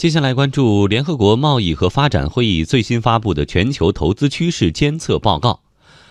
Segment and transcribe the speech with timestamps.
[0.00, 5.60] 接下来关注联合国贸易和发展会议最新发布的全球投资趋势监测报告。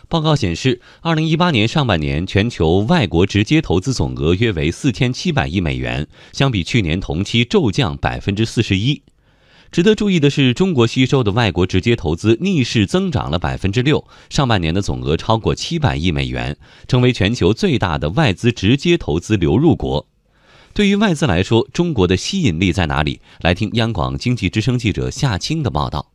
[0.08, 9.02] 报告显示，二零一八年上半年全球外国直接投资总额约为四千七百亿美元，相比去年同期骤降百分之四十一。
[9.72, 16.56] 值得注意的是，中国吸收的外国直接投资逆势增长了百分之六，上半年的总额超过七百亿美元，
[16.88, 20.09] 成为全球最大的外资直接投资流入国。
[20.74, 23.22] 对于外资来说，中国的吸引力在哪里？
[23.42, 26.12] 来听央广经济之声记者夏青的报道。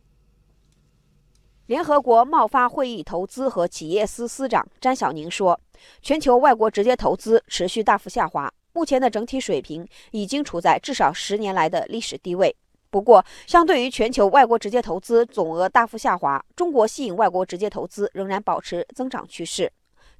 [1.67, 5.59] 联合国贸发会议投资和企业司司长詹晓宁说
[6.01, 12.55] ：“全球外国直接投资持续大幅下滑，目前的整体水平已经处在至少十年来的历史低位。
[12.89, 19.71] 不过，相对于全球外国直接投资总额大幅下滑，中国吸引外国直接投资仍然保持增长趋势。”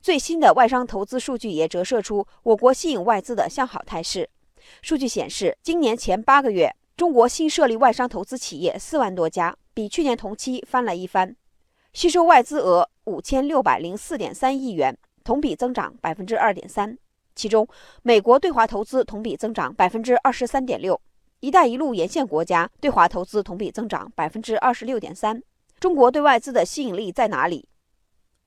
[0.06, 4.30] 最新的外商投资数据也折射出我国吸引外资的向好态势。
[4.84, 11.36] 数据显示，今年前八个月，中国新设立外商投资企业四万多家，比去年同期翻了一番，
[11.92, 16.96] 吸收外资额五千六百零四点三亿元，同比增长百分之二点三。
[17.34, 17.68] 其中，
[18.04, 21.02] 美国对华投资同比增长百分之二十三点六
[21.42, 25.42] ，“一带一路”沿线国家对华投资同比增长百分之二十六点三。
[25.80, 27.68] 中国对外资的吸引力在哪里？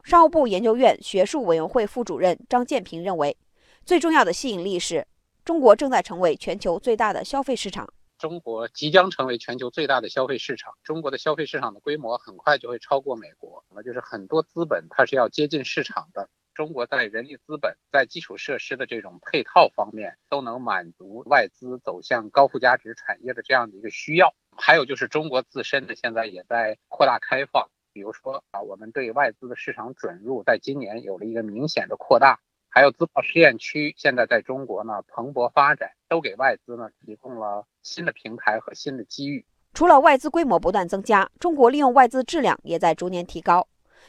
[0.09, 3.37] 商务部研究院学术委员会副主任张建平认为，
[3.85, 5.07] 最重要的吸引力是
[5.45, 7.87] 中国正在成为全球最大的消费市场。
[8.17, 13.63] 中国即将成为全球最大的消费市场，中国的消费市场的规模很快就会超过美国。
[13.75, 24.35] 那就是很多资本它是要接近市场的，中国在人力资本、在基础设施的这种配套方面都能满足外资走向高附加值产业的这样的一个需要。
[24.57, 27.69] 还有就是中国自身呢，现在也在扩大开放。
[27.99, 39.45] 比如说啊，我们对外资的市场准入在今年有了一个明显的扩大，还有自贸试验区现在在中国呢蓬勃发展，都给外资呢提供了新的平台和新的机遇。
[39.75, 43.67] 除了外资规模不断增加，中国利用外资质量也在逐年提高，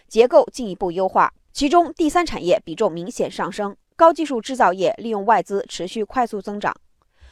[0.08, 6.76] 结构进一步优化，其中第三产业比重明显上升，高技术制造业利用外资持续快速增长。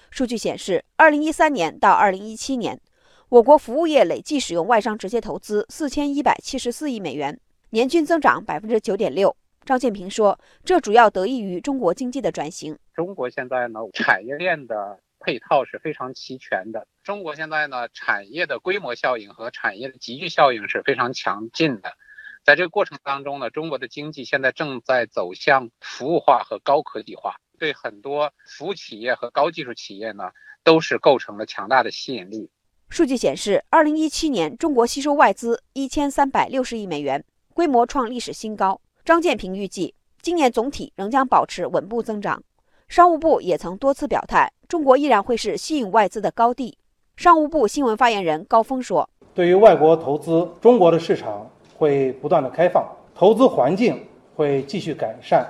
[0.09, 2.81] 数据显示，二零一三年到二零一七年。
[3.29, 7.37] 我国服务业累计使用外商直接投资四千一百七十四亿美元，
[7.71, 9.35] 年均增长百分之九点六。
[9.65, 12.79] 张建平说，这主要得益于中国经济的转型。
[12.93, 16.87] 中国现在呢，产业链的配套是非常齐全的。
[17.03, 21.97] 中国现在呢，产业的规模效应和产业的集聚效应是非常强劲的。
[22.45, 30.31] 在这个过程当中呢，中国的经济现在正在走向服务化和高科技化，对很多服务企业和高技术企业呢，
[30.63, 32.49] 都是构成了强大的吸引力。
[32.89, 38.79] 数据显示，二零一七年中国吸收外资一千三百六十亿美元，规模创历史新高。
[39.03, 42.41] 张建平预计，今年总体仍将保持稳步增长。
[42.87, 46.77] 商务部也曾多次表态，中国依然会是吸引外资的高地。
[47.17, 54.01] 商务部新闻发言人高峰说：“对于外国投资，中国的市场会不断的开放，投资环境
[54.35, 55.45] 会继续改善，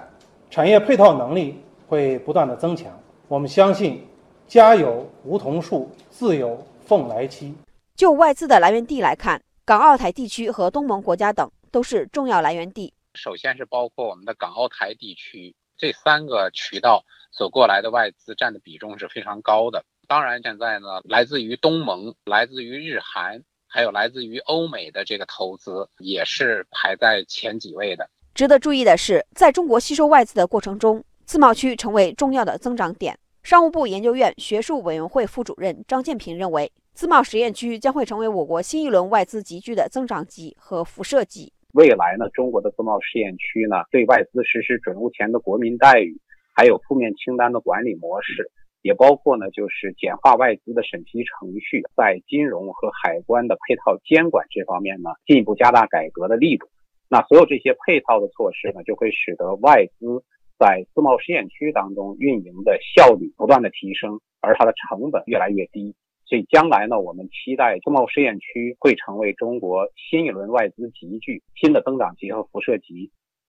[0.49, 2.91] 产业配套能力会不断的增强。
[3.27, 4.03] 我们相信，
[4.47, 7.53] 家有梧桐树，自有。”凤来期。
[7.95, 12.93] 就外资的来源地来看，港澳台地区和东盟国家等都是重要来源地。
[13.15, 19.83] 首先是包括我们的港澳台地区这三个渠道所过来的外资占的比重是非常高的。
[20.07, 28.09] 当然，现在呢，来自于东盟、来自于日韩，还有来自于欧美的这个投资也是排在前几位的。
[28.33, 33.17] 值得注意的是，在中国吸收外资的过程中，自贸区成为重要的增长点。
[33.47, 41.53] 商务部研究院学术委员会副主任张建平认为，自贸试验区将会成为我国新一轮外资集聚的增长极和辐射极。
[41.73, 46.19] 未来呢，中国的自贸试验区呢，对外资实施准入前的国民待遇，
[46.53, 56.67] 还有负面清单的管理模式，也包括呢，就是简化外资的审批程序，在金融和海关的配套监管这方面呢，进一步加大改革的力度。
[57.07, 60.21] 那所有这些配套的措施呢，就会使得外资。
[60.57, 65.95] 在自贸试验区当中运营的效率不断的提升，而它的成本越来越低，
[66.25, 73.11] 所以将来呢，我们期待自贸试验区会成为中国新一轮外资集聚新的增长极和辐射极。